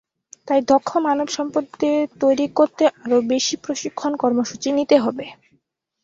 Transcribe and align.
তাই 0.47 0.59
দক্ষ 0.67 0.89
মানবসম্পদে 1.05 1.91
তৈরি 2.21 2.45
করতে 2.57 2.83
আরও 2.97 3.17
বেশি 3.31 3.55
প্রশিক্ষণ 3.63 4.11
কর্মসূচি 4.21 4.69
নিতে 4.77 4.95
হবে। 4.99 5.25